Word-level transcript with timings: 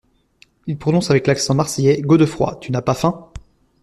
Il 0.65 0.79
prononce 0.79 1.11
avec 1.11 1.27
l’accent 1.27 1.53
marseillais. 1.53 2.01
"Godefroid, 2.01 2.55
tu 2.59 2.71
n’as 2.71 2.81
pas 2.81 2.95
faim? 2.95 3.27